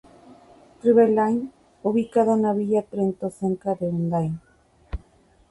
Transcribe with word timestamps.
Trevelyan, 0.79 1.51
ubicada 1.83 2.33
en 2.33 2.41
la 2.41 2.53
Villa 2.53 2.81
Trento 2.81 3.29
cerca 3.29 3.75
de 3.75 3.87
Udine. 3.89 4.39